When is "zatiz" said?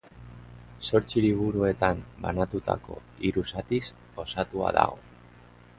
3.57-3.83